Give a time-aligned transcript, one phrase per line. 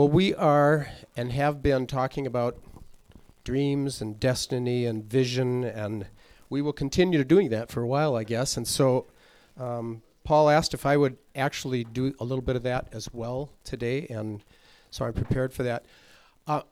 [0.00, 2.56] Well, we are and have been talking about
[3.44, 6.06] dreams and destiny and vision, and
[6.48, 8.56] we will continue to doing that for a while, I guess.
[8.56, 9.08] And so,
[9.58, 13.50] um, Paul asked if I would actually do a little bit of that as well
[13.62, 14.42] today, and
[14.90, 15.84] so I'm prepared for that.
[16.46, 16.62] Uh,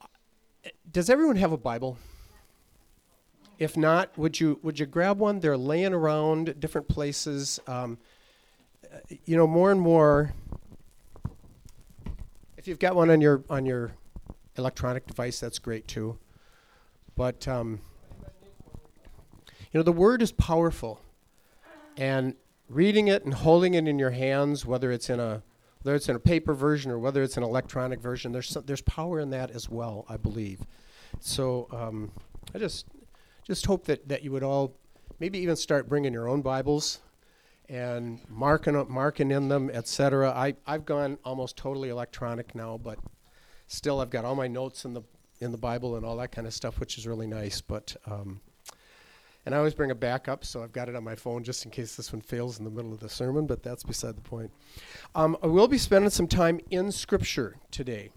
[0.91, 1.99] does everyone have a Bible?
[3.59, 5.41] If not, would you would you grab one?
[5.41, 7.61] They're laying around different places.
[7.67, 7.99] Um,
[9.27, 10.33] you know, more and more
[12.69, 13.93] you've got one on your on your
[14.57, 16.19] electronic device, that's great too.
[17.17, 17.81] But um,
[19.73, 21.01] you know, the word is powerful,
[21.97, 22.35] and
[22.69, 25.43] reading it and holding it in your hands, whether it's in a
[25.83, 28.83] whether it's in a paper version or whether it's an electronic version, there's some, there's
[28.83, 30.61] power in that as well, I believe.
[31.21, 32.11] So um,
[32.55, 32.87] I just
[33.45, 34.77] just hope that that you would all
[35.19, 37.01] maybe even start bringing your own Bibles
[37.69, 40.31] and marking up, marking in them, etc.
[40.31, 42.99] I I've gone almost totally electronic now, but
[43.67, 45.03] still I've got all my notes in the
[45.41, 47.61] in the Bible and all that kind of stuff, which is really nice.
[47.61, 48.41] But um,
[49.45, 51.71] and I always bring a backup, so I've got it on my phone just in
[51.71, 53.47] case this one fails in the middle of the sermon.
[53.47, 54.51] But that's beside the point.
[55.15, 58.11] Um, I will be spending some time in Scripture today,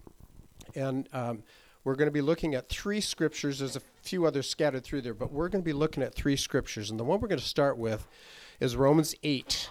[0.74, 1.42] and um,
[1.84, 3.58] we're going to be looking at three scriptures.
[3.58, 6.36] There's a few others scattered through there, but we're going to be looking at three
[6.36, 8.06] scriptures, and the one we're going to start with
[8.62, 9.70] is Romans 8,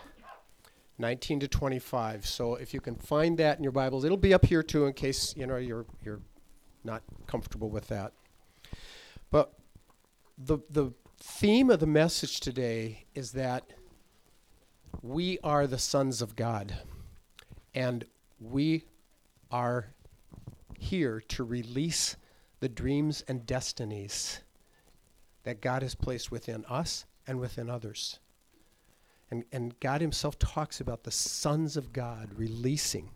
[0.97, 2.27] 19 to 25.
[2.27, 4.91] So if you can find that in your Bibles, it'll be up here too in
[4.91, 6.19] case you know you're you're
[6.83, 8.11] not comfortable with that.
[9.29, 9.53] But
[10.37, 13.63] the the theme of the message today is that
[15.01, 16.75] we are the sons of God
[17.73, 18.03] and
[18.41, 18.83] we
[19.51, 19.93] are
[20.77, 22.17] here to release
[22.59, 24.41] the dreams and destinies
[25.43, 28.19] that God has placed within us and within others.
[29.31, 33.09] And, and God Himself talks about the sons of God releasing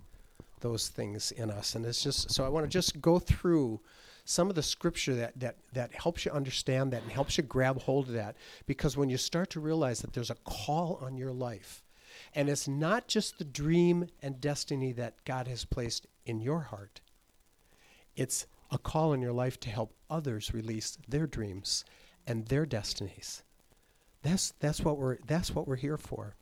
[0.61, 1.75] those things in us.
[1.75, 3.81] And it's just so I want to just go through
[4.23, 7.79] some of the scripture that, that, that helps you understand that and helps you grab
[7.81, 8.35] hold of that.
[8.65, 11.83] Because when you start to realize that there's a call on your life,
[12.33, 17.01] and it's not just the dream and destiny that God has placed in your heart,
[18.15, 21.85] it's a call in your life to help others release their dreams
[22.25, 23.43] and their destinies.
[24.25, 26.35] That's that's what we're that's what we're here for.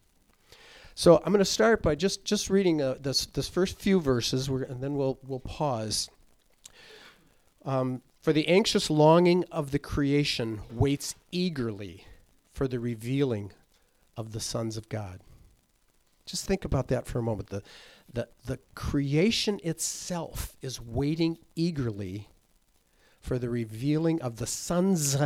[0.96, 4.48] So I'm going to start by just just reading uh, this this first few verses,
[4.48, 6.10] and then we'll we'll pause.
[7.66, 12.06] Um, for the anxious longing of the creation waits eagerly
[12.54, 13.52] for the revealing
[14.16, 15.20] of the sons of God.
[16.26, 17.50] Just think about that for a moment.
[17.50, 17.64] The,
[18.14, 22.30] the, the creation itself is waiting eagerly
[23.20, 25.18] for the revealing of the sons,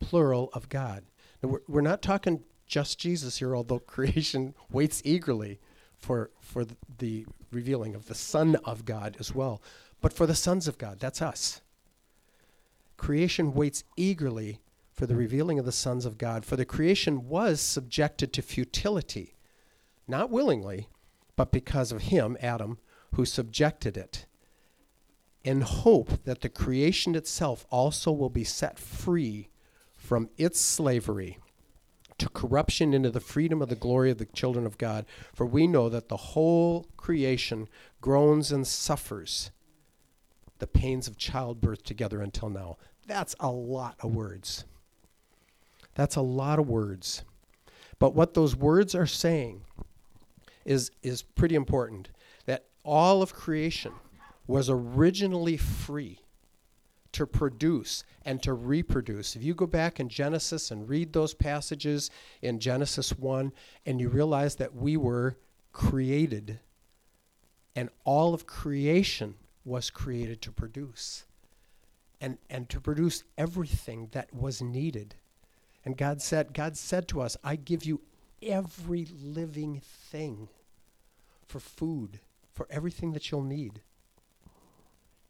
[0.00, 1.04] plural, of God.
[1.42, 5.60] We're, we're not talking just Jesus here, although creation waits eagerly
[5.96, 9.62] for, for the, the revealing of the Son of God as well.
[10.00, 11.60] But for the sons of God, that's us.
[12.96, 14.60] Creation waits eagerly
[14.92, 16.44] for the revealing of the sons of God.
[16.44, 19.34] For the creation was subjected to futility,
[20.08, 20.88] not willingly,
[21.36, 22.78] but because of him, Adam,
[23.14, 24.26] who subjected it,
[25.44, 29.48] in hope that the creation itself also will be set free
[30.06, 31.38] from its slavery
[32.18, 35.04] to corruption into the freedom of the glory of the children of God.
[35.34, 37.68] For we know that the whole creation
[38.00, 39.50] groans and suffers
[40.58, 42.78] the pains of childbirth together until now.
[43.06, 44.64] That's a lot of words.
[45.94, 47.24] That's a lot of words.
[47.98, 49.62] But what those words are saying
[50.64, 52.10] is, is pretty important
[52.46, 53.92] that all of creation
[54.46, 56.20] was originally free
[57.16, 59.36] to produce and to reproduce.
[59.36, 62.10] If you go back in Genesis and read those passages
[62.42, 63.52] in Genesis 1,
[63.86, 65.38] and you realize that we were
[65.72, 66.60] created,
[67.74, 69.34] and all of creation
[69.64, 71.24] was created to produce,
[72.20, 75.14] and, and to produce everything that was needed.
[75.86, 78.02] And God said, God said to us, I give you
[78.42, 80.48] every living thing
[81.46, 82.20] for food,
[82.52, 83.80] for everything that you'll need.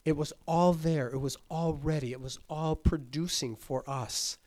[0.06, 1.08] It was all there.
[1.08, 2.12] It was all ready.
[2.12, 4.38] It was all producing for us.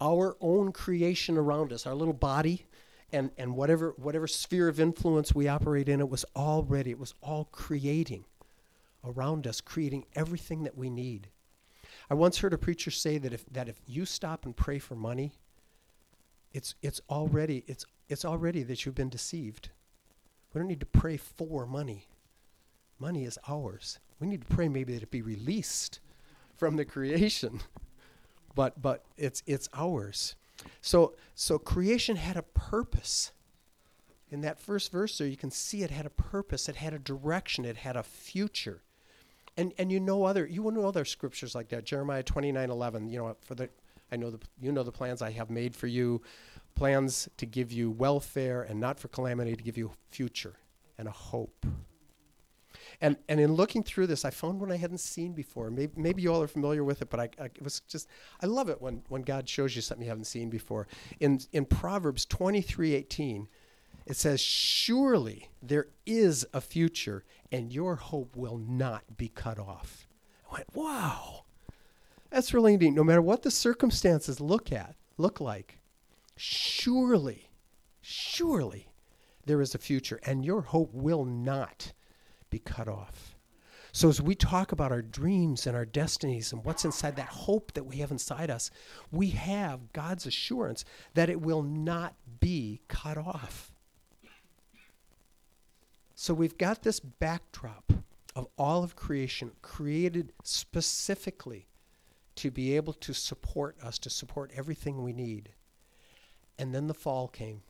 [0.00, 2.64] Our own creation around us, our little body,
[3.12, 6.90] and, and whatever, whatever sphere of influence we operate in, it was all ready.
[6.90, 8.24] It was all creating
[9.04, 11.28] around us, creating everything that we need.
[12.08, 14.94] I once heard a preacher say that if, that if you stop and pray for
[14.94, 15.34] money,
[16.54, 19.68] it's, it's, already, it's, it's already that you've been deceived.
[20.54, 22.06] We don't need to pray for money.
[22.98, 23.98] Money is ours.
[24.20, 26.00] We need to pray maybe that it be released
[26.56, 27.60] from the creation.
[28.54, 30.36] But but it's it's ours.
[30.80, 33.32] So so creation had a purpose.
[34.30, 36.98] In that first verse there you can see it had a purpose, it had a
[36.98, 38.82] direction, it had a future.
[39.56, 41.84] And and you know other you will know other scriptures like that.
[41.84, 43.08] Jeremiah twenty nine eleven.
[43.08, 43.70] You know for the
[44.12, 46.22] I know the you know the plans I have made for you,
[46.76, 50.54] plans to give you welfare and not for calamity, to give you future
[50.96, 51.66] and a hope.
[53.00, 55.70] And and in looking through this, I found one I hadn't seen before.
[55.70, 58.08] Maybe maybe you all are familiar with it, but I, I it was just
[58.42, 60.86] I love it when when God shows you something you haven't seen before.
[61.20, 63.48] In in Proverbs twenty three eighteen,
[64.06, 70.06] it says, "Surely there is a future, and your hope will not be cut off."
[70.50, 71.44] I went, "Wow."
[72.30, 72.90] That's really neat.
[72.90, 75.78] No matter what the circumstances look at, look like,
[76.36, 77.48] surely,
[78.00, 78.88] surely
[79.46, 81.92] there is a future, and your hope will not
[82.54, 83.34] be cut off.
[83.90, 87.72] So, as we talk about our dreams and our destinies and what's inside that hope
[87.72, 88.70] that we have inside us,
[89.10, 90.84] we have God's assurance
[91.14, 93.72] that it will not be cut off.
[96.14, 97.92] So, we've got this backdrop
[98.36, 101.66] of all of creation created specifically
[102.36, 105.50] to be able to support us, to support everything we need.
[106.56, 107.62] And then the fall came.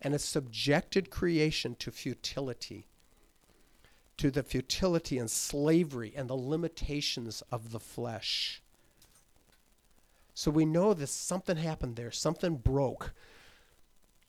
[0.00, 2.86] And it subjected creation to futility,
[4.18, 8.62] to the futility and slavery and the limitations of the flesh.
[10.34, 13.12] So we know that something happened there, something broke,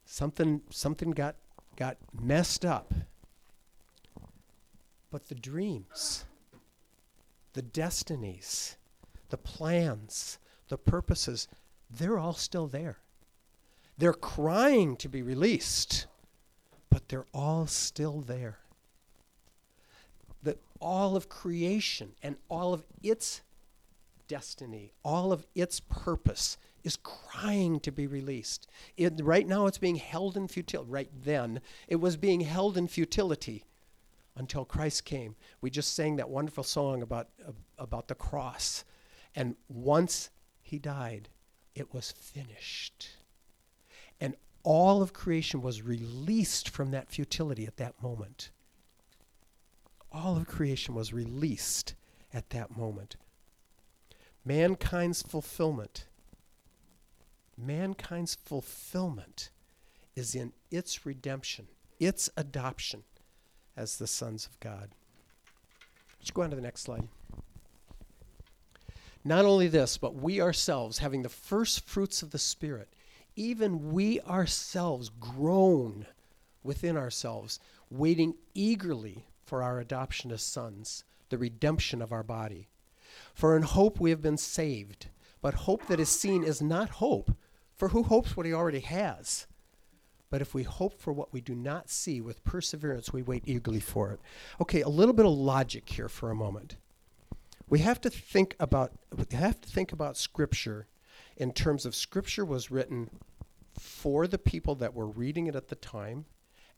[0.06, 1.36] something, something got,
[1.76, 2.94] got messed up.
[5.12, 6.26] But the dreams,
[7.54, 8.78] the destinies,
[9.30, 10.40] the plans,
[10.70, 11.48] the purposes,
[11.90, 12.98] they're all still there.
[13.98, 16.08] They're crying to be released,
[16.90, 18.60] but they're all still there.
[20.44, 23.42] That all of creation and all of its
[24.28, 28.68] destiny, all of its purpose is crying to be released.
[28.98, 30.92] It, right now, it's being held in futility.
[30.92, 33.63] Right then, it was being held in futility
[34.36, 35.36] until Christ came.
[35.62, 38.84] We just sang that wonderful song about, uh, about the cross
[39.36, 40.30] and once
[40.62, 41.30] he died,
[41.75, 43.10] it was finished.
[44.19, 48.51] And all of creation was released from that futility at that moment.
[50.13, 51.95] All of creation was released
[52.33, 53.15] at that moment.
[54.45, 56.06] Mankind's fulfillment,
[57.57, 59.50] mankind's fulfillment
[60.15, 61.68] is in its redemption,
[62.00, 63.04] its adoption
[63.75, 64.89] as the sons of God.
[66.19, 67.07] Let's go on to the next slide.
[69.24, 72.89] Not only this, but we ourselves, having the first fruits of the Spirit,
[73.36, 76.06] even we ourselves groan
[76.63, 82.70] within ourselves, waiting eagerly for our adoption as sons, the redemption of our body.
[83.36, 85.10] For in hope we have been saved.
[85.44, 87.36] But hope that is seen is not hope,
[87.76, 89.46] for who hopes what he already has?
[90.32, 93.80] But if we hope for what we do not see, with perseverance we wait eagerly
[93.80, 94.20] for it.
[94.60, 96.78] Okay, a little bit of logic here for a moment
[97.70, 100.88] we have to think about we have to think about scripture
[101.38, 103.08] in terms of scripture was written
[103.80, 106.26] for the people that were reading it at the time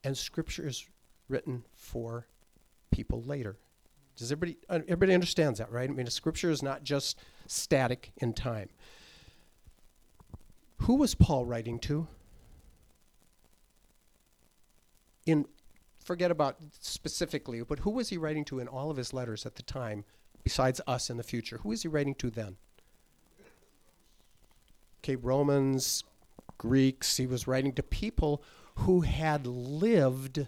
[0.04, 0.86] and scripture is
[1.30, 2.28] written for
[2.96, 3.58] people later
[4.16, 8.70] does everybody everybody understands that right i mean scripture is not just static in time
[10.82, 12.08] who was paul writing to
[15.26, 15.46] in
[16.04, 19.56] forget about specifically but who was he writing to in all of his letters at
[19.56, 20.06] the time
[20.46, 21.60] besides us in the future?
[21.64, 22.56] Who is he writing to then?
[25.04, 26.06] Okay, Romans,
[26.58, 27.18] Greeks.
[27.18, 28.42] He was writing to people
[28.76, 30.48] who had lived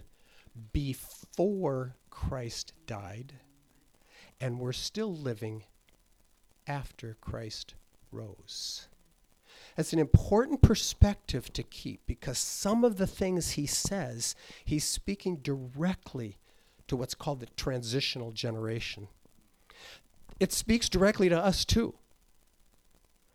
[0.71, 3.33] before Christ died
[4.41, 5.63] and we're still living
[6.67, 7.75] after Christ
[8.11, 8.87] rose.
[9.75, 15.37] That's an important perspective to keep because some of the things he says, he's speaking
[15.37, 16.37] directly
[16.87, 19.07] to what's called the transitional generation
[20.39, 21.95] it speaks directly to us too.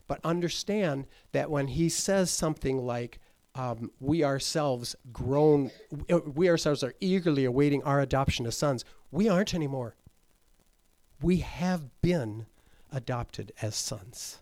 [0.07, 3.19] But understand that when he says something like,
[3.54, 5.71] um, we ourselves groan,
[6.11, 9.94] uh, we ourselves are eagerly awaiting our adoption as sons, we aren't anymore.
[11.21, 12.47] We have been
[12.90, 14.38] adopted as sons.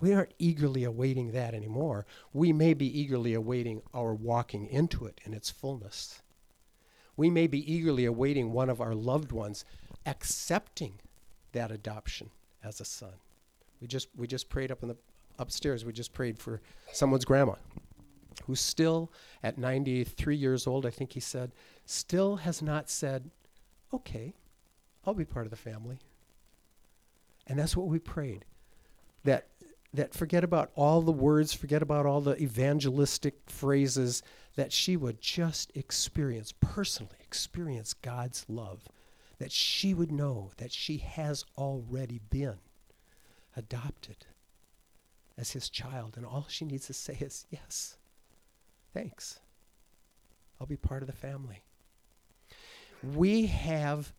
[0.00, 2.04] We aren't eagerly awaiting that anymore.
[2.32, 6.20] We may be eagerly awaiting our walking into it in its fullness.
[7.16, 9.64] We may be eagerly awaiting one of our loved ones
[10.04, 10.94] accepting
[11.52, 12.30] that adoption
[12.62, 13.14] as a son.
[13.80, 14.96] We just we just prayed up in the
[15.38, 15.84] upstairs.
[15.84, 16.60] We just prayed for
[16.92, 17.54] someone's grandma
[18.46, 19.12] who still
[19.42, 21.52] at 93 years old, I think he said,
[21.86, 23.30] still has not said,
[23.92, 24.34] "Okay,
[25.06, 25.98] I'll be part of the family."
[27.46, 28.44] And that's what we prayed.
[29.24, 29.48] That
[29.92, 34.24] that forget about all the words, forget about all the evangelistic phrases,
[34.56, 38.88] that she would just experience, personally experience God's love
[39.38, 42.58] that she would know that she has already been
[43.56, 44.26] adopted
[45.36, 46.16] as his child.
[46.16, 47.96] And all she needs to say is, Yes,
[48.92, 49.40] thanks.
[50.60, 51.62] I'll be part of the family.
[53.02, 54.12] We have,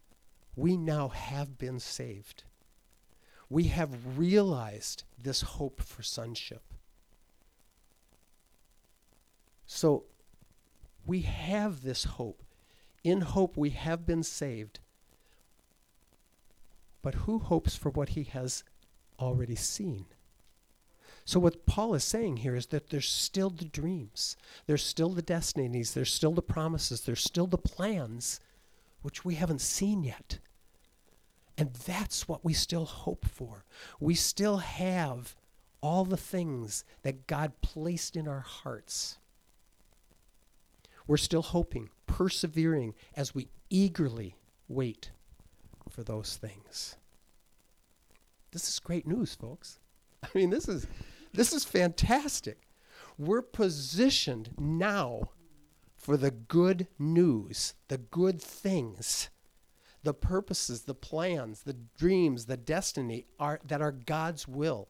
[0.56, 2.44] we now have been saved.
[3.50, 6.62] We have realized this hope for sonship.
[9.66, 10.04] So
[11.06, 12.44] we have this hope.
[13.04, 14.80] In hope, we have been saved.
[17.02, 18.64] But who hopes for what he has
[19.20, 20.08] already seen?
[21.28, 25.24] So, what Paul is saying here is that there's still the dreams, there's still the
[25.24, 28.40] destinies, there's still the promises, there's still the plans
[29.02, 30.38] which we haven't seen yet.
[31.58, 33.66] And that's what we still hope for.
[34.00, 35.36] We still have
[35.82, 39.18] all the things that God placed in our hearts.
[41.08, 44.36] We're still hoping, persevering as we eagerly
[44.68, 45.12] wait
[45.90, 46.98] for those things.
[48.52, 49.80] This is great news, folks.
[50.24, 50.88] I mean, this is
[51.36, 52.68] this is fantastic.
[53.18, 55.30] We're positioned now
[55.96, 59.30] for the good news, the good things,
[60.04, 64.90] the purposes, the plans, the dreams, the destiny are, that are God's will.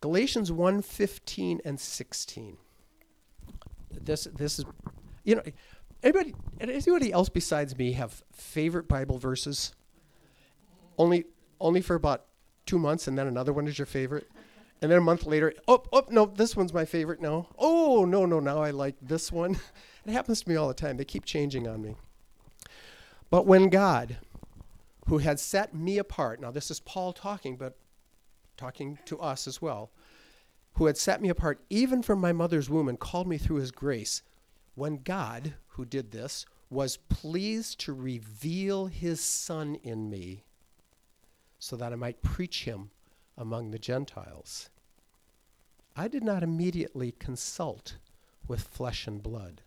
[0.00, 2.56] Galatians 1:15 and 16.
[3.92, 4.64] This this is
[5.22, 5.42] you know
[6.02, 9.72] anybody anybody else besides me have favorite Bible verses?
[10.98, 11.26] Only
[11.60, 12.26] only for about
[12.66, 14.28] 2 months and then another one is your favorite?
[14.82, 17.46] And then a month later, oh, oh, no, this one's my favorite now.
[17.56, 19.60] Oh, no, no, now I like this one.
[20.04, 20.96] it happens to me all the time.
[20.96, 21.94] They keep changing on me.
[23.30, 24.18] But when God,
[25.06, 27.78] who had set me apart, now this is Paul talking, but
[28.56, 29.92] talking to us as well,
[30.74, 33.70] who had set me apart even from my mother's womb and called me through his
[33.70, 34.20] grace,
[34.74, 40.42] when God, who did this, was pleased to reveal his Son in me
[41.60, 42.90] so that I might preach him
[43.36, 44.70] among the Gentiles.
[45.96, 47.96] I did not immediately consult
[48.48, 49.62] with flesh and blood.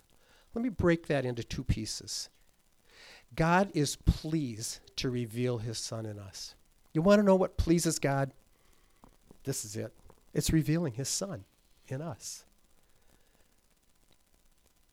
[0.53, 2.29] Let me break that into two pieces.
[3.36, 6.55] God is pleased to reveal his Son in us.
[6.93, 8.31] You want to know what pleases God?
[9.43, 9.91] This is it
[10.34, 11.45] it's revealing his Son
[11.88, 12.43] in us.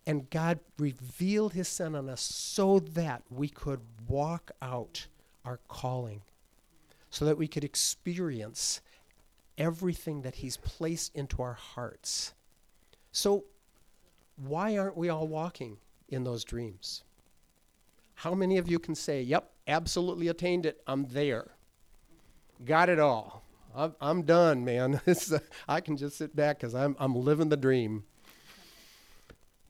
[0.06, 5.06] And God revealed his Son in us so that we could walk out
[5.44, 6.22] our calling,
[7.12, 8.80] so that we could experience
[9.58, 12.32] everything that He's placed into our hearts.
[13.12, 13.44] So,
[14.36, 15.76] why aren't we all walking
[16.08, 17.04] in those dreams?
[18.14, 21.50] How many of you can say, Yep, absolutely attained it, I'm there?
[22.64, 23.44] Got it all.
[24.00, 25.00] I'm, done, man.
[25.06, 25.38] uh,
[25.68, 28.04] I can just sit back because I'm, I'm living the dream.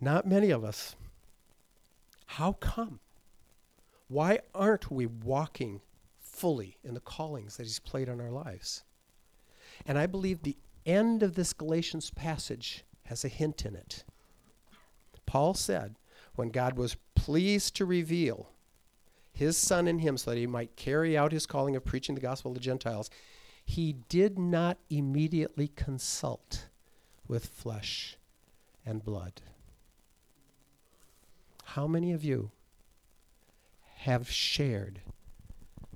[0.01, 0.95] Not many of us.
[2.27, 3.01] How come?
[4.09, 5.81] Why aren't we walking
[6.43, 8.83] fully in the callings that He's played on our lives?
[9.87, 14.03] And I believe the end of this Galatians passage has a hint in it.
[15.25, 15.95] Paul said,
[16.35, 18.51] when God was pleased to reveal
[19.33, 22.21] his Son in him so that he might carry out his calling of preaching the
[22.21, 23.09] gospel to the Gentiles,
[23.65, 26.67] he did not immediately consult
[27.29, 28.17] with flesh
[28.85, 29.43] and blood.
[31.65, 32.51] How many of you
[33.99, 35.03] have shared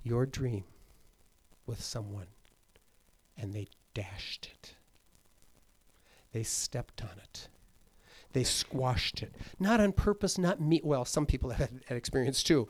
[0.06, 0.64] your dream
[1.66, 2.28] with someone
[3.36, 4.75] and they dashed it.
[6.32, 7.48] They stepped on it.
[8.32, 9.34] They squashed it.
[9.58, 10.80] Not on purpose, not me.
[10.84, 12.68] Well, some people have had experience too.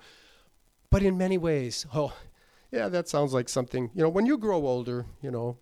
[0.91, 2.17] But in many ways, oh,
[2.71, 3.91] yeah, that sounds like something.
[3.95, 5.59] You know, when you grow older, you know,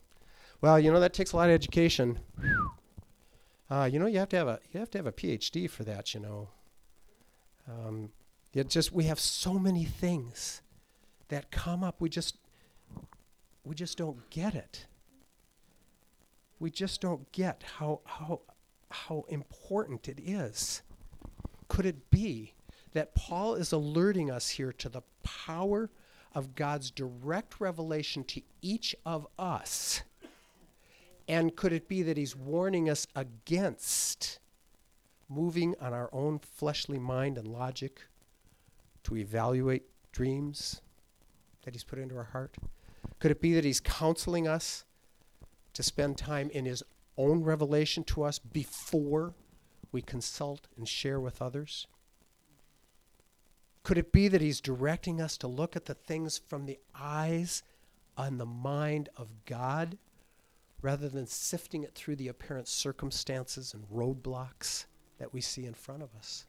[0.60, 2.20] well, you know, that takes a lot of education.
[3.70, 5.84] Uh, you know, you have to have a you have to have a PhD for
[5.84, 6.12] that.
[6.12, 6.48] You know,
[7.66, 8.10] um,
[8.52, 10.60] it just we have so many things
[11.34, 12.00] that come up.
[12.00, 12.36] We just
[13.64, 14.86] we just don't get it
[16.58, 18.40] we just don't get how, how,
[18.90, 20.82] how important it is.
[21.68, 22.54] Could it be
[22.94, 25.90] that Paul is alerting us here to the power
[26.34, 30.02] of God's direct revelation to each of us?
[31.28, 34.38] And could it be that he's warning us against
[35.28, 38.02] moving on our own fleshly mind and logic
[39.02, 40.80] to evaluate dreams
[41.64, 42.56] that he's put into our heart?
[43.18, 44.84] Could it be that he's counseling us
[45.74, 46.82] to spend time in His
[47.18, 49.34] own revelation to us before
[49.92, 51.86] we consult and share with others?
[53.82, 57.62] Could it be that He's directing us to look at the things from the eyes
[58.16, 59.98] and the mind of God
[60.80, 64.86] rather than sifting it through the apparent circumstances and roadblocks
[65.18, 66.46] that we see in front of us?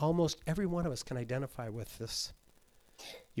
[0.00, 2.32] almost every one of us can identify with this.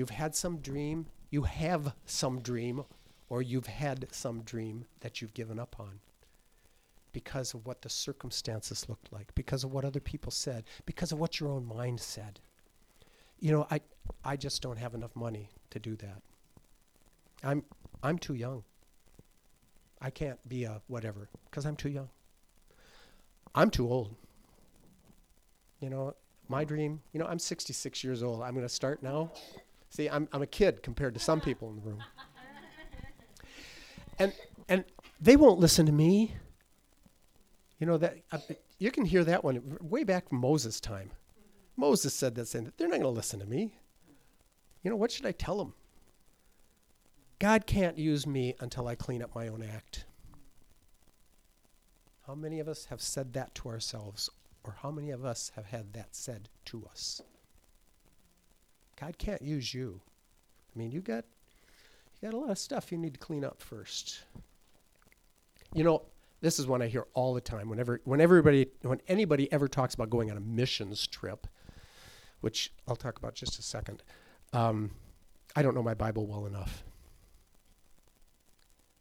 [0.00, 2.84] You've had some dream, you have some dream,
[3.28, 6.00] or you've had some dream that you've given up on
[7.12, 11.18] because of what the circumstances looked like, because of what other people said, because of
[11.18, 12.40] what your own mind said.
[13.40, 13.82] You know, I
[14.24, 16.22] I just don't have enough money to do that.
[17.44, 17.62] I'm
[18.02, 18.64] I'm too young.
[20.00, 22.08] I can't be a whatever because I'm too young.
[23.54, 24.14] I'm too old.
[25.78, 26.14] You know,
[26.48, 28.40] my dream, you know, I'm 66 years old.
[28.40, 29.32] I'm going to start now.
[29.90, 32.02] See, I'm, I'm a kid compared to some people in the room.
[34.18, 34.32] And,
[34.68, 34.84] and
[35.20, 36.34] they won't listen to me.
[37.78, 38.38] You know, that uh,
[38.78, 41.10] you can hear that one way back from Moses' time.
[41.76, 43.74] Moses said that, saying, they're not going to listen to me.
[44.82, 45.74] You know, what should I tell them?
[47.38, 50.04] God can't use me until I clean up my own act.
[52.26, 54.28] How many of us have said that to ourselves,
[54.62, 57.22] or how many of us have had that said to us?
[59.00, 60.00] God can't use you.
[60.74, 61.24] I mean, you got
[62.20, 64.24] you got a lot of stuff you need to clean up first.
[65.74, 66.02] You know,
[66.40, 67.70] this is one I hear all the time.
[67.70, 71.46] Whenever when everybody when anybody ever talks about going on a missions trip,
[72.40, 74.02] which I'll talk about just a second.
[74.52, 74.90] Um,
[75.56, 76.84] I don't know my Bible well enough.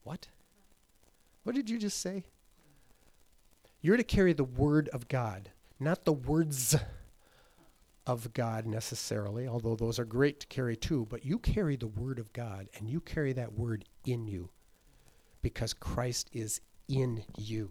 [0.03, 0.27] What?
[1.43, 2.23] What did you just say?
[3.81, 6.75] You're to carry the word of God, not the words
[8.09, 12.17] of God necessarily, although those are great to carry too, but you carry the word
[12.17, 14.49] of God and you carry that word in you
[15.43, 17.69] because Christ is in you.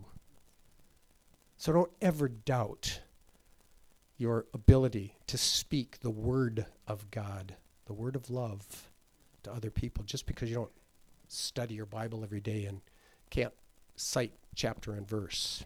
[1.56, 3.00] So don't ever doubt
[4.16, 8.88] your ability to speak the word of God, the word of love
[9.42, 10.70] to other people just because you don't
[11.26, 12.80] study your Bible every day and
[13.30, 13.54] can't
[13.96, 15.64] cite chapter and verse.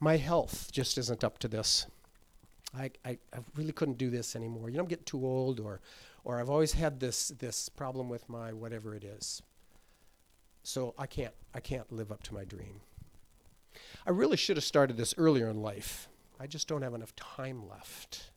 [0.00, 1.86] My health just isn't up to this.
[2.76, 4.68] I, I, I really couldn't do this anymore.
[4.68, 5.80] You know, I'm getting too old, or,
[6.24, 9.42] or I've always had this, this problem with my whatever it is.
[10.62, 12.80] So I can't, I can't live up to my dream.
[14.06, 16.08] I really should have started this earlier in life.
[16.38, 18.30] I just don't have enough time left.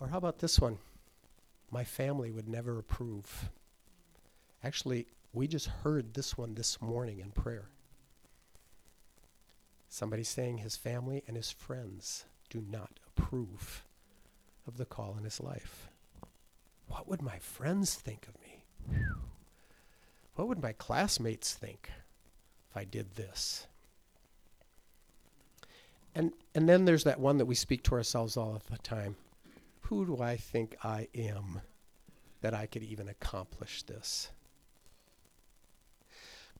[0.00, 0.78] Or how about this one?
[1.70, 3.50] my family would never approve.
[4.64, 7.68] Actually, we just heard this one this morning in prayer.
[9.98, 13.82] Somebody saying his family and his friends do not approve
[14.64, 15.88] of the call in his life.
[16.86, 18.62] What would my friends think of me?
[20.36, 21.90] What would my classmates think
[22.70, 23.66] if I did this?
[26.14, 29.16] And and then there's that one that we speak to ourselves all the time.
[29.80, 31.62] Who do I think I am
[32.40, 34.30] that I could even accomplish this?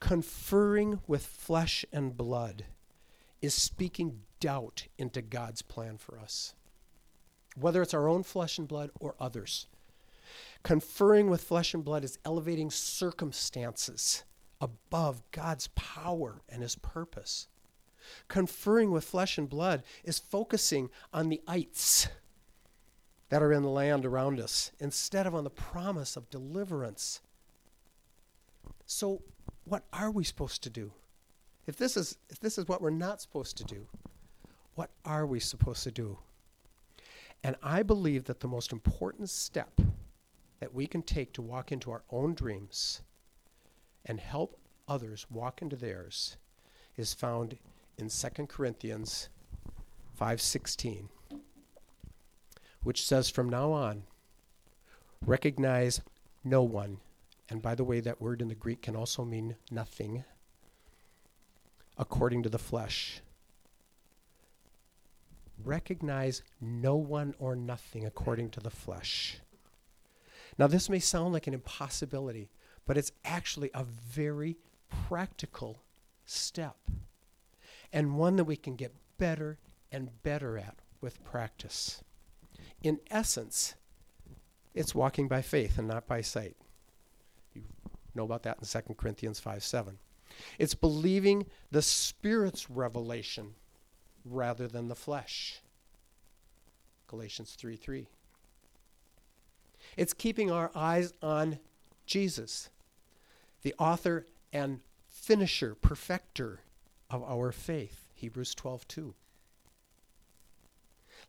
[0.01, 2.65] Conferring with flesh and blood
[3.41, 6.55] is speaking doubt into God's plan for us,
[7.57, 9.67] whether it's our own flesh and blood or others.
[10.63, 14.25] Conferring with flesh and blood is elevating circumstances
[14.61, 17.49] above God's power and his purpose.
[18.29, 22.09] Conferring with flesh and blood is focusing on the ites
[23.29, 27.21] that are in the land around us instead of on the promise of deliverance.
[28.87, 29.23] So,
[29.65, 30.93] what are we supposed to do?
[31.69, 33.87] If this is if this is what we're not supposed to do,
[34.75, 36.17] what are we supposed to do?
[37.45, 39.79] And I believe that the most important step
[40.61, 43.03] that we can take to walk into our own dreams
[44.07, 46.39] and help others walk into theirs
[46.97, 47.59] is found
[47.99, 49.29] in 2 Corinthians
[50.19, 51.11] 5:16
[52.83, 54.05] which says from now on,
[55.21, 56.01] recognize
[56.43, 57.01] no one.
[57.51, 60.25] And by the way, that word in the Greek can also mean nothing
[61.99, 63.21] according to the flesh.
[65.63, 69.39] Recognize no one or nothing according to the flesh.
[70.57, 72.51] Now, this may sound like an impossibility,
[72.87, 74.57] but it's actually a very
[75.09, 75.83] practical
[76.25, 76.77] step
[77.93, 79.59] and one that we can get better
[79.91, 82.03] and better at with practice
[82.83, 83.75] in essence,
[84.75, 86.57] it's walking by faith and not by sight.
[87.55, 87.63] You
[88.15, 89.99] know about that in 2 Corinthians 5 7.
[90.59, 93.55] It's believing the Spirit's revelation
[94.25, 95.61] rather than the flesh.
[97.07, 98.07] Galatians 3 3.
[99.97, 101.59] It's keeping our eyes on
[102.07, 102.71] Jesus,
[103.63, 106.61] the author and finisher, perfecter
[107.11, 108.07] of our faith.
[108.15, 109.15] Hebrews 12 2.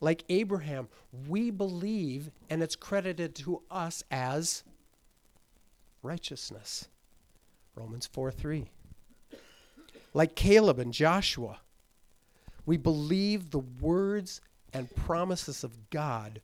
[0.01, 0.87] Like Abraham,
[1.27, 4.63] we believe and it's credited to us as
[6.01, 6.87] righteousness.
[7.75, 8.69] Romans 4 3.
[10.13, 11.59] Like Caleb and Joshua,
[12.65, 14.41] We believe the words
[14.73, 16.41] and promises of God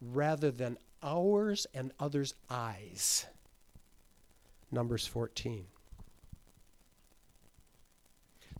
[0.00, 3.26] rather than ours and others' eyes.
[4.70, 5.66] Numbers 14.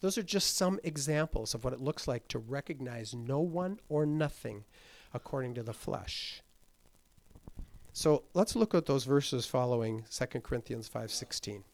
[0.01, 4.07] Those are just some examples of what it looks like to recognize no one or
[4.07, 4.65] nothing
[5.13, 6.43] according to the flesh.
[7.93, 11.65] So let's look at those verses following 2 Corinthians 5:16.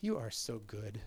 [0.00, 1.00] You are so good.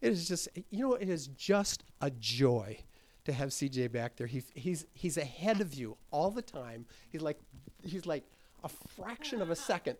[0.00, 2.78] It is just you know it is just a joy
[3.24, 4.26] to have CJ back there.
[4.26, 6.86] He, he's he's ahead of you all the time.
[7.10, 7.38] He's like
[7.82, 8.24] he's like
[8.62, 9.96] a fraction of a second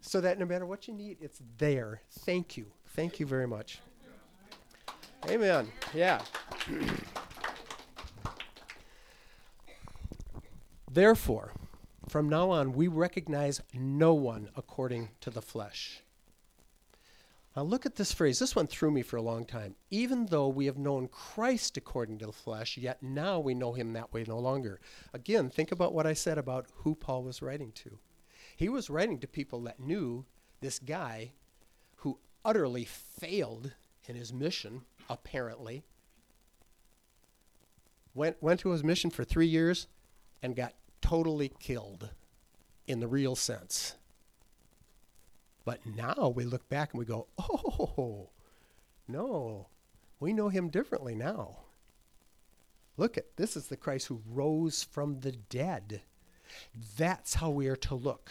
[0.00, 2.02] so that no matter what you need, it's there.
[2.20, 2.66] Thank you.
[2.88, 3.80] Thank you very much.
[5.28, 5.72] Amen.
[5.94, 6.20] Yeah.
[10.90, 11.52] Therefore,
[12.08, 16.03] from now on, we recognize no one according to the flesh.
[17.56, 18.40] Now, look at this phrase.
[18.40, 19.76] This one threw me for a long time.
[19.90, 23.92] Even though we have known Christ according to the flesh, yet now we know him
[23.92, 24.80] that way no longer.
[25.12, 27.98] Again, think about what I said about who Paul was writing to.
[28.56, 30.24] He was writing to people that knew
[30.60, 31.32] this guy
[31.96, 33.72] who utterly failed
[34.06, 35.84] in his mission, apparently.
[38.14, 39.86] Went, went to his mission for three years
[40.42, 42.10] and got totally killed
[42.86, 43.94] in the real sense.
[45.64, 48.30] But now we look back and we go, oh,
[49.08, 49.68] no,
[50.20, 51.58] we know him differently now.
[52.96, 56.02] Look at this is the Christ who rose from the dead.
[56.96, 58.30] That's how we are to look.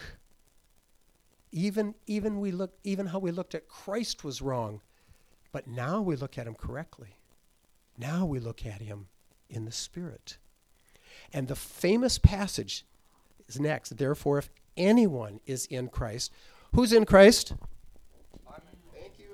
[1.52, 4.80] Even even we look even how we looked at Christ was wrong,
[5.52, 7.18] but now we look at him correctly.
[7.96, 9.08] Now we look at him
[9.48, 10.38] in the spirit.
[11.32, 12.84] And the famous passage
[13.46, 13.96] is next.
[13.96, 16.32] Therefore, if anyone is in Christ,
[16.74, 17.54] who's in Christ?
[18.92, 19.26] Thank you.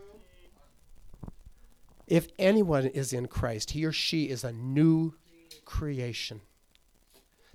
[2.07, 5.15] If anyone is in Christ, he or she is a new
[5.65, 6.41] creation.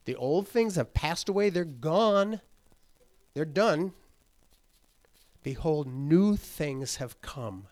[0.05, 2.41] The old things have passed away, they're gone,
[3.33, 3.93] they're done.
[5.43, 7.67] Behold, new things have come.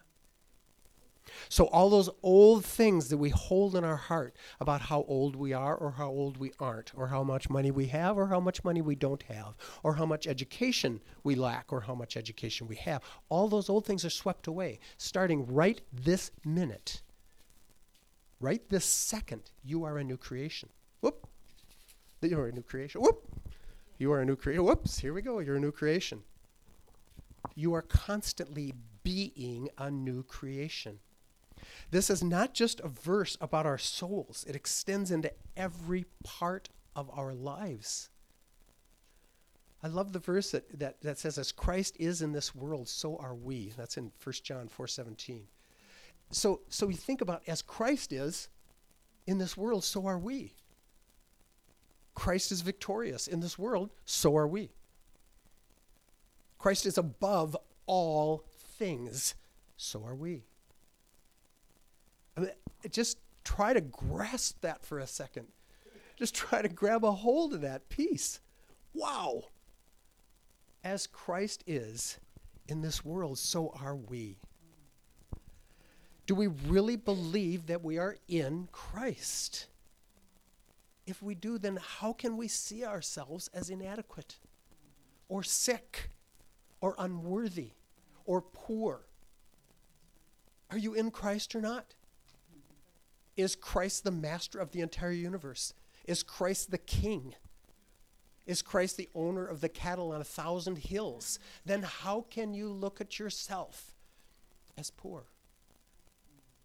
[1.50, 5.54] So, all those old things that we hold in our heart about how old we
[5.54, 8.64] are, or how old we aren't, or how much money we have, or how much
[8.64, 12.76] money we don't have, or how much education we lack, or how much education we
[12.76, 17.02] have, all those old things are swept away, starting right this minute.
[18.40, 20.70] Right this second, you are a new creation.
[21.02, 21.28] Whoop.
[22.22, 23.02] You are a new creation.
[23.02, 23.24] Whoop.
[23.98, 24.66] You are a new creation.
[24.66, 25.00] Whoops.
[25.00, 25.40] Here we go.
[25.40, 26.24] You're a new creation.
[27.56, 31.00] You are constantly being a new creation.
[31.92, 37.10] This is not just a verse about our souls, it extends into every part of
[37.14, 38.10] our lives.
[39.84, 43.18] I love the verse that, that, that says, As Christ is in this world, so
[43.18, 43.74] are we.
[43.76, 45.44] That's in 1 John 4 17.
[46.32, 48.48] So, so you think about as Christ is
[49.28, 50.54] in this world, so are we.
[52.16, 54.72] Christ is victorious in this world, so are we.
[56.58, 58.46] Christ is above all
[58.78, 59.36] things,
[59.76, 60.44] so are we.
[62.38, 62.52] Mean,
[62.90, 65.48] just try to grasp that for a second.
[66.16, 68.40] Just try to grab a hold of that piece.
[68.94, 69.46] Wow.
[70.84, 72.20] As Christ is
[72.68, 74.38] in this world, so are we.
[76.26, 79.68] Do we really believe that we are in Christ?
[81.06, 84.38] If we do, then how can we see ourselves as inadequate
[85.28, 86.12] or sick
[86.80, 87.72] or unworthy
[88.26, 89.02] or poor?
[90.72, 91.94] Are you in Christ or not?
[93.36, 95.74] Is Christ the master of the entire universe?
[96.06, 97.36] Is Christ the king?
[98.46, 101.40] Is Christ the owner of the cattle on a thousand hills?
[101.66, 103.94] Then how can you look at yourself
[104.78, 105.24] as poor,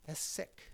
[0.07, 0.73] as sick?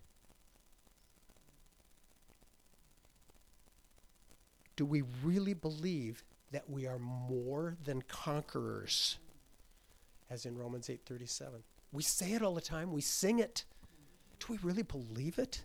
[4.76, 9.18] Do we really believe that we are more than conquerors?
[10.30, 11.62] As in Romans 8:37.
[11.92, 13.64] We say it all the time, we sing it.
[14.40, 15.62] Do we really believe it?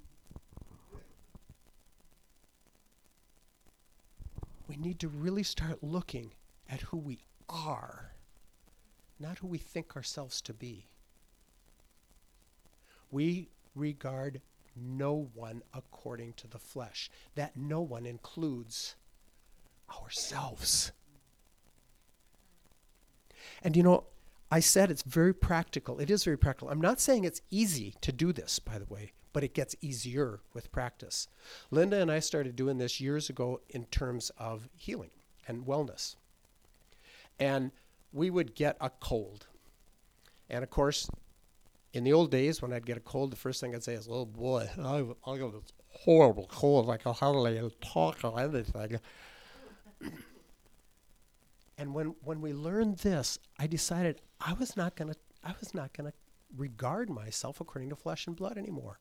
[4.70, 6.32] We need to really start looking
[6.70, 7.18] at who we
[7.50, 8.12] are,
[9.20, 10.86] not who we think ourselves to be.
[13.10, 14.42] We regard
[14.76, 17.10] no one according to the flesh.
[17.34, 18.96] That no one includes
[20.00, 20.92] ourselves.
[23.64, 24.04] And you know,
[24.52, 26.00] I said it's very practical.
[26.00, 26.70] It is very practical.
[26.70, 30.40] I'm not saying it's easy to do this, by the way but it gets easier
[30.54, 31.28] with practice.
[31.72, 35.12] Linda and I started doing this years ago in terms of healing
[35.48, 36.16] and wellness.
[37.40, 37.72] And
[38.12, 39.48] we would get a cold.
[40.50, 41.10] And of course,
[41.94, 44.08] in the old days when I'd get a cold, the first thing I'd say is,
[44.10, 46.90] "Oh boy, I, I got this horrible cold.
[46.90, 49.00] I can hardly talk or anything."
[51.78, 55.94] and when when we learned this, I decided I was not gonna I was not
[55.94, 56.14] gonna
[56.56, 59.00] regard myself according to flesh and blood anymore.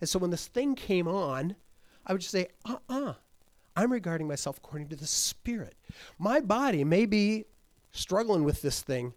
[0.00, 1.56] And so when this thing came on,
[2.06, 3.14] I would just say, "Uh-uh."
[3.76, 5.74] I'm regarding myself according to the Spirit.
[6.18, 7.46] My body may be
[7.92, 9.14] struggling with this thing,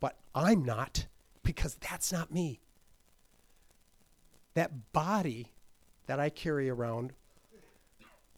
[0.00, 1.06] but I'm not
[1.42, 2.60] because that's not me.
[4.54, 5.52] That body
[6.06, 7.12] that I carry around,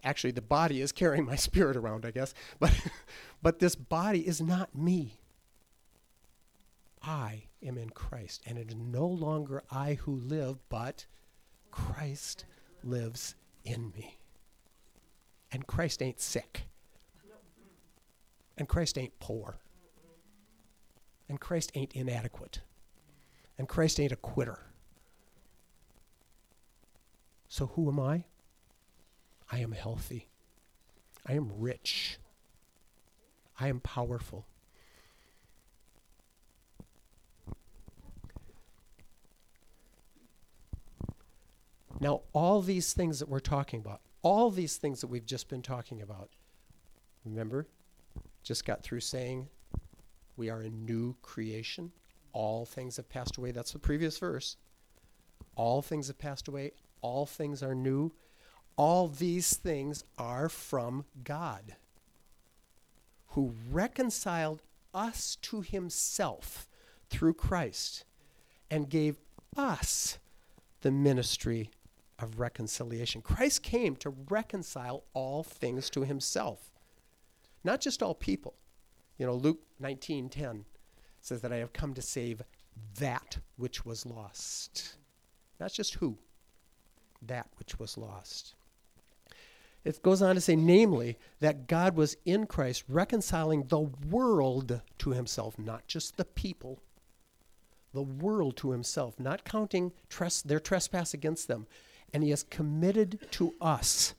[0.03, 2.73] actually, the body is carrying my spirit around, I guess, but,
[3.43, 5.19] but this body is not me.
[7.03, 11.07] I am in Christ, and it is no longer I who live, but
[11.71, 12.45] Christ
[12.83, 14.19] lives in me.
[15.53, 16.67] And Christ ain't sick.
[18.57, 19.59] And Christ ain't poor.
[21.29, 22.61] And Christ ain't inadequate.
[23.59, 24.61] And Christ ain't a quitter.
[27.49, 28.25] So who am I?
[29.51, 30.29] I am healthy.
[31.27, 32.19] I am rich.
[33.59, 34.47] I am powerful.
[42.01, 45.63] Now, all these things that we're talking about, all these things that we've just been
[45.63, 46.31] talking about,
[47.25, 47.69] remember,
[48.43, 49.49] just got through saying
[50.37, 51.93] we are a new creation.
[52.33, 53.51] All things have passed away.
[53.51, 54.57] That's the previous verse.
[55.57, 56.73] All things have passed away.
[57.03, 58.13] All things are new.
[58.77, 61.77] All these things are from God,
[63.29, 64.63] who reconciled
[64.95, 66.67] us to himself
[67.11, 68.05] through Christ
[68.71, 69.19] and gave
[69.55, 70.19] us
[70.81, 71.71] the ministry
[72.23, 73.23] of reconciliation.
[73.23, 76.71] Christ came to reconcile all things to himself,
[77.65, 78.55] not just all people.
[79.19, 80.65] You know, Luke 19:10
[81.21, 82.43] says that I have come to save
[82.99, 84.97] that which was lost.
[85.59, 86.19] Not just who,
[87.21, 88.55] that which was lost.
[89.85, 95.11] It goes on to say, namely, that God was in Christ reconciling the world to
[95.11, 96.83] himself, not just the people,
[97.93, 99.93] the world to himself, not counting
[100.45, 101.67] their trespass against them,
[102.13, 104.15] and he has committed to us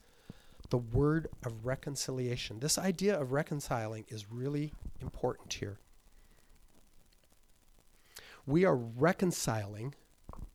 [0.69, 2.60] the word of reconciliation.
[2.60, 5.77] This idea of reconciling is really important here.
[8.47, 9.93] We are reconciling,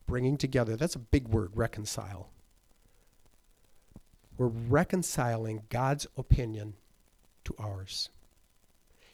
[0.07, 0.75] bringing together.
[0.75, 2.29] That's a big word, reconcile.
[4.37, 6.73] We're reconciling God's opinion
[7.45, 8.09] to ours.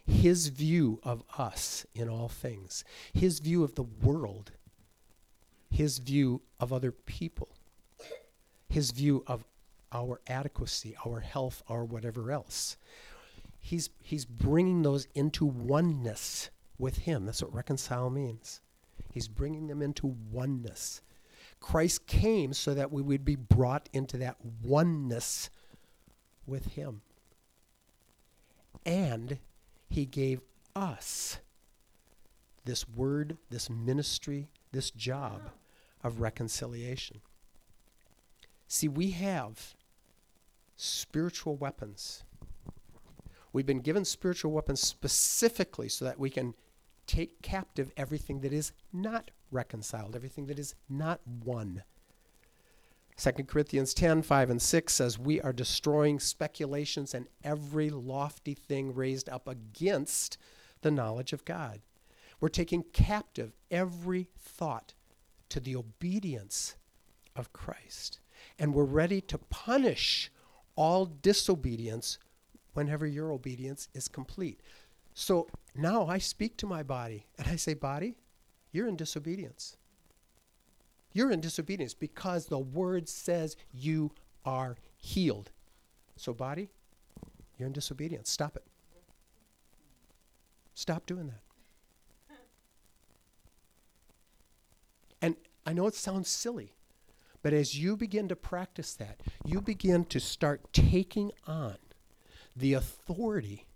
[0.06, 2.84] His view of us in all things,
[3.14, 4.52] His view of the world,
[5.70, 7.50] His view of other people
[8.74, 9.46] his view of
[9.92, 12.76] our adequacy, our health, our whatever else.
[13.60, 17.28] He's, he's bringing those into oneness with him.
[17.28, 18.62] That's what reconcile means.
[19.12, 21.02] He's bringing them into oneness.
[21.60, 25.52] Christ came so that we would be brought into that oneness
[26.48, 27.02] with him.
[28.88, 29.38] And
[29.88, 30.42] he gave
[30.76, 31.38] us
[32.66, 35.52] this word, this ministry, this job
[36.04, 37.22] of reconciliation.
[38.74, 39.76] See, we have
[40.76, 42.24] spiritual weapons.
[43.54, 46.56] We've been given spiritual weapons specifically so that we can
[47.06, 51.84] take captive everything that is not reconciled, everything that is not one.
[53.18, 58.96] 2 Corinthians 10 5 and 6 says, We are destroying speculations and every lofty thing
[58.96, 60.40] raised up against
[60.82, 61.82] the knowledge of God.
[62.42, 64.96] We're taking captive every thought
[65.50, 66.76] to the obedience
[67.36, 68.20] of Christ
[68.60, 70.32] and we're ready to punish
[70.76, 72.18] all disobedience
[72.74, 74.60] whenever your obedience is complete.
[75.14, 78.16] So now I speak to my body and I say, Body,
[78.72, 79.78] you're in disobedience.
[81.14, 84.12] You're in disobedience because the word says you
[84.46, 85.52] are healed.
[86.16, 86.70] So, body,
[87.58, 88.30] you're in disobedience.
[88.30, 88.64] Stop it.
[90.74, 91.42] Stop doing that.
[95.22, 96.74] And I know it sounds silly,
[97.44, 101.76] but as you begin to practice that, you begin to start taking on
[102.56, 103.68] the authority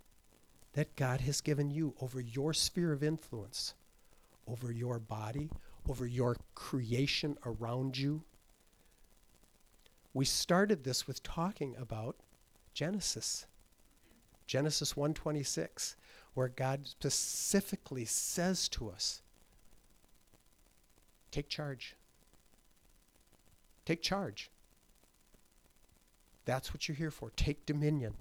[0.73, 3.73] that God has given you over your sphere of influence,
[4.47, 5.49] over your body,
[5.87, 8.23] over your creation around you.
[10.13, 12.15] We started this with talking about
[12.73, 13.47] Genesis.
[14.45, 15.95] Genesis 1:26
[16.35, 19.21] where God specifically says to us
[21.31, 21.96] take charge
[23.87, 24.51] Take charge.
[26.43, 27.31] That's what you're here for.
[27.37, 28.15] Take dominion.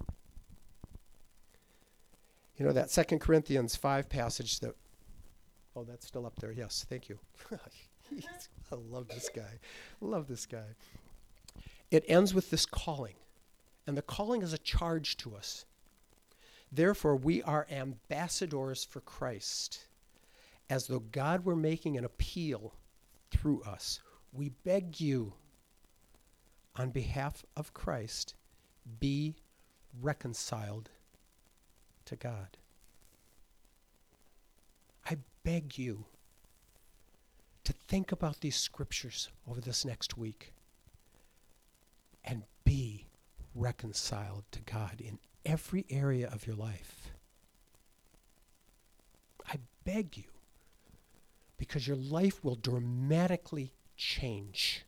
[2.55, 4.75] You know, that Second Corinthians 5 passage that,
[5.75, 6.53] oh, that's still up there.
[6.53, 7.19] Yes, thank you.
[7.51, 9.59] I love this guy.
[9.99, 10.63] Love this guy.
[11.91, 13.15] It ends with this calling,
[13.85, 15.65] and the calling is a charge to us.
[16.71, 19.87] Therefore, we are ambassadors for Christ,
[20.69, 22.73] as though God were making an appeal
[23.31, 23.99] through us.
[24.31, 25.33] We beg you,
[26.77, 28.35] on behalf of Christ,
[28.99, 29.35] be
[30.01, 30.89] reconciled
[32.05, 32.57] to God.
[35.09, 36.05] I beg you
[37.63, 40.53] to think about these scriptures over this next week
[42.23, 43.07] and be
[43.55, 47.09] reconciled to God in every area of your life.
[49.47, 50.25] I beg you,
[51.57, 54.83] because your life will dramatically change.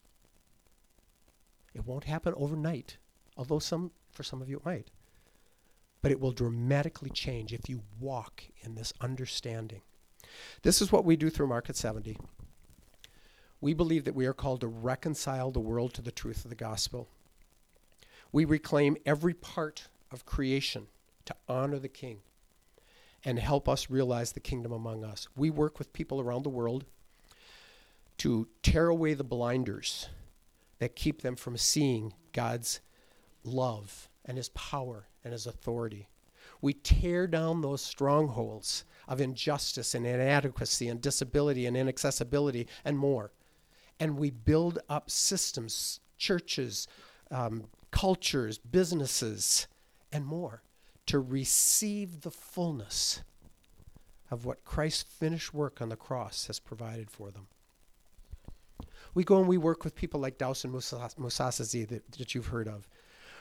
[1.79, 2.97] It won't happen overnight,
[3.37, 4.89] although some for some of you it might.
[6.01, 9.81] But it will dramatically change if you walk in this understanding.
[10.61, 12.17] This is what we do through Market 70.
[13.61, 16.55] We believe that we are called to reconcile the world to the truth of the
[16.55, 17.07] gospel.
[18.33, 20.87] We reclaim every part of creation
[21.25, 22.19] to honor the King
[23.23, 25.29] and help us realize the kingdom among us.
[25.35, 26.83] We work with people around the world
[28.17, 30.09] to tear away the blinders
[30.79, 32.79] that keep them from seeing God's
[33.43, 36.07] love and His power and His authority.
[36.61, 43.31] We tear down those strongholds of injustice and inadequacy and disability and inaccessibility and more.
[43.99, 46.87] And we build up systems, churches,
[47.31, 49.67] um, cultures, businesses,
[50.11, 50.63] and more
[51.05, 53.21] to receive the fullness
[54.31, 57.47] of what Christ's finished work on the cross has provided for them.
[59.13, 62.87] We go and we work with people like Dawson Musasizi that, that you've heard of,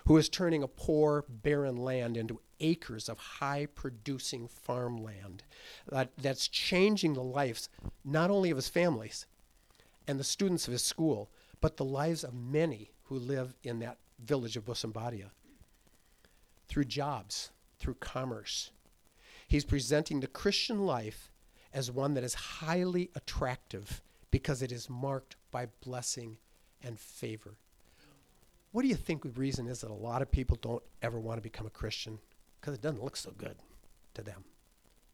[0.06, 5.44] who is turning a poor, barren land into acres of high producing farmland
[5.90, 7.68] that, that's changing the lives
[8.04, 9.26] not only of his families
[10.06, 13.98] and the students of his school, but the lives of many who live in that
[14.24, 15.30] village of Busambadia
[16.68, 18.70] through jobs, through commerce.
[19.46, 21.32] He's presenting the Christian life
[21.72, 26.36] as one that is highly attractive because it is marked by blessing
[26.82, 27.56] and favor.
[28.72, 31.38] What do you think the reason is that a lot of people don't ever want
[31.38, 32.18] to become a Christian?
[32.60, 33.56] Because it doesn't look so good
[34.14, 34.44] to them.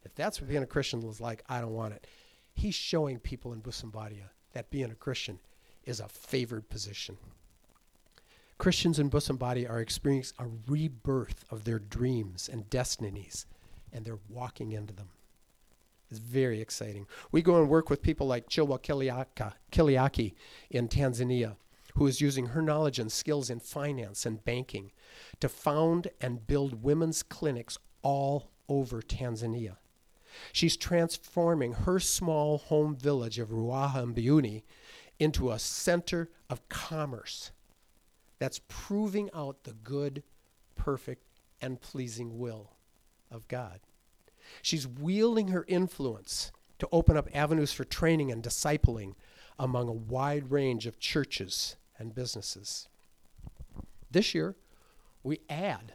[0.04, 2.06] If that's what being a Christian is like, I don't want it.
[2.54, 5.38] He's showing people in Busambadia that being a Christian
[5.84, 7.16] is a favored position.
[8.58, 13.46] Christians in Busambadia are experiencing a rebirth of their dreams and destinies,
[13.92, 15.08] and they're walking into them.
[16.14, 17.08] It's very exciting.
[17.32, 18.78] We go and work with people like Chilwa
[19.72, 20.34] Kiliaki
[20.70, 21.56] in Tanzania,
[21.94, 24.92] who is using her knowledge and skills in finance and banking
[25.40, 29.78] to found and build women's clinics all over Tanzania.
[30.52, 34.62] She's transforming her small home village of Ruaha Mbuyuni
[35.18, 37.50] into a center of commerce
[38.38, 40.22] that's proving out the good,
[40.76, 41.24] perfect,
[41.60, 42.70] and pleasing will
[43.32, 43.80] of God.
[44.62, 49.14] She's wielding her influence to open up avenues for training and discipling
[49.58, 52.88] among a wide range of churches and businesses.
[54.10, 54.54] This year,
[55.22, 55.92] we add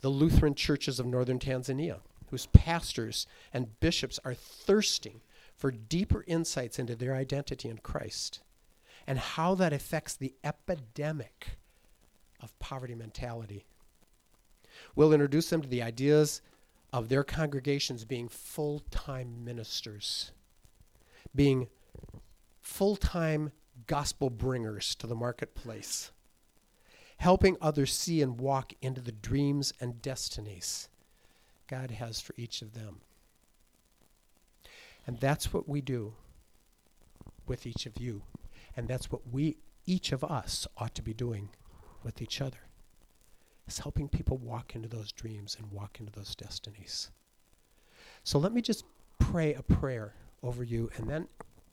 [0.00, 5.20] the Lutheran churches of northern Tanzania, whose pastors and bishops are thirsting
[5.56, 8.40] for deeper insights into their identity in Christ
[9.06, 11.58] and how that affects the epidemic
[12.40, 13.64] of poverty mentality.
[14.94, 16.42] We'll introduce them to the ideas
[16.94, 20.30] of their congregations being full time ministers,
[21.34, 21.66] being
[22.62, 23.50] full time
[23.88, 26.12] gospel bringers to the marketplace,
[27.16, 30.88] helping others see and walk into the dreams and destinies
[31.66, 33.00] God has for each of them.
[35.04, 36.14] And that's what we do
[37.44, 38.22] with each of you.
[38.76, 41.48] And that's what we, each of us, ought to be doing
[42.04, 42.58] with each other.
[43.66, 47.10] Is helping people walk into those dreams and walk into those destinies.
[48.22, 48.84] So let me just
[49.18, 50.90] pray a prayer over you.
[50.96, 51.28] And then,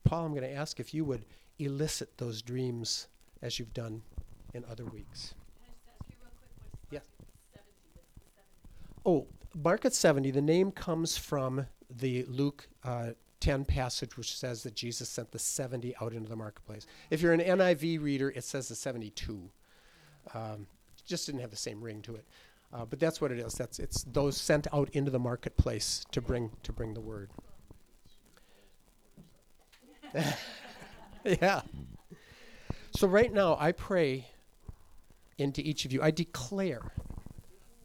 [0.06, 1.26] Paul, I'm going to ask if you would
[1.60, 3.08] elicit those dreams
[3.42, 4.02] as you've done
[4.54, 5.34] in other weeks.
[6.90, 7.04] Yes.
[9.06, 13.12] Oh, Market 70, the name comes from the Luke uh,
[13.42, 16.86] 10 passage, which says that Jesus sent the 70 out into the marketplace.
[17.10, 19.50] If you're an NIV reader, it says the 72.
[20.34, 20.68] Um,
[21.12, 22.26] just didn't have the same ring to it.
[22.74, 23.54] Uh, but that's what it is.
[23.54, 27.30] That's it's those sent out into the marketplace to bring to bring the word.
[31.24, 31.62] yeah.
[32.96, 34.28] So right now I pray
[35.38, 36.02] into each of you.
[36.02, 36.94] I declare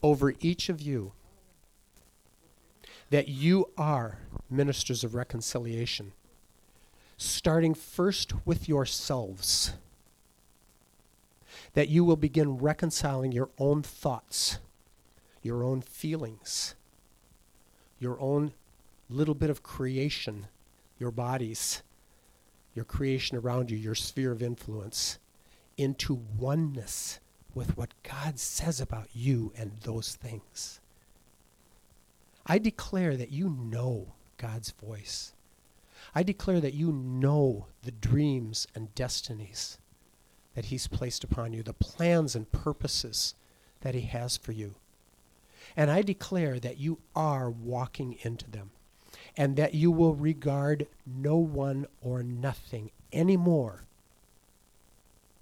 [0.03, 1.13] over each of you
[3.11, 4.19] that you are
[4.51, 6.13] ministers of reconciliation.
[7.17, 9.73] starting first with yourselves.
[11.77, 14.61] That you will begin reconciling your own thoughts,
[15.43, 16.75] your own feelings,
[17.99, 18.55] your own
[19.11, 20.47] little bit of creation,
[20.99, 21.83] your bodies,
[22.75, 25.19] your creation around you, your sphere of influence,
[25.77, 27.21] into oneness
[27.55, 30.81] with what God says about you and those things.
[32.47, 35.35] I declare that you know God's voice.
[36.15, 39.77] I declare that you know the dreams and destinies
[40.57, 43.35] that He's placed upon you, the plans and purposes
[43.83, 44.75] that He has for you.
[45.77, 48.71] And I declare that you are walking into them
[49.37, 53.83] and that you will regard no one or nothing anymore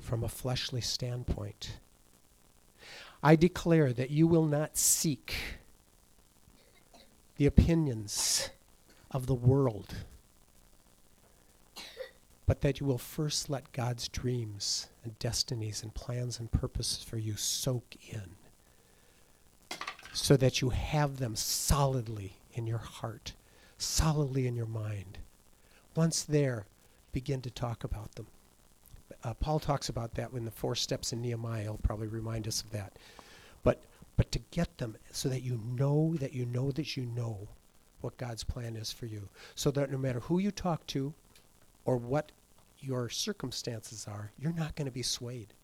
[0.00, 1.78] from a fleshly standpoint.
[3.22, 5.34] I declare that you will not seek
[7.36, 8.50] the opinions
[9.12, 9.94] of the world,
[12.47, 17.16] but that you will first let God's dreams and destinies and plans and purposes for
[17.16, 18.36] you soak in
[20.12, 23.34] so that you have them solidly in your heart,
[23.78, 25.18] solidly in your mind.
[25.97, 26.66] Once there,
[27.12, 28.26] begin to talk about them.
[29.22, 31.62] Uh, Paul talks about that in the four steps in Nehemiah.
[31.62, 32.92] He'll probably remind us of that.
[33.62, 33.82] But
[34.16, 37.49] but to get them so that you know that you know that you know
[38.01, 39.28] what God's plan is for you.
[39.55, 41.14] So that no matter who you talk to
[41.85, 42.32] or what
[42.80, 45.55] your circumstances are, you're not going to be swayed.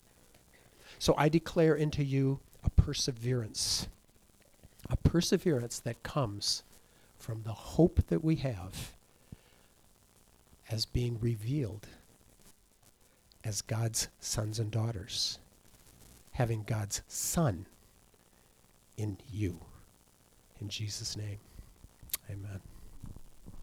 [0.98, 3.88] So I declare into you a perseverance
[4.88, 6.62] a perseverance that comes
[7.18, 8.92] from the hope that we have
[10.70, 11.86] as being revealed
[13.44, 15.38] as God's sons and daughters,
[16.32, 17.66] having God's Son
[18.96, 19.60] in you.
[20.60, 21.38] In Jesus' name,
[22.30, 22.60] amen.